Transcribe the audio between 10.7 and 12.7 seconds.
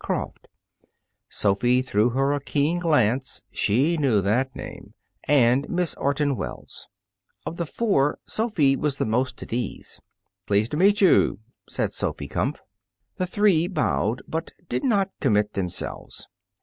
to meet you," said Sophy Kumpf.